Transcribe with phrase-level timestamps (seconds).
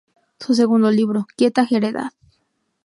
[0.39, 2.13] Su segundo libro "Quieta Heredad.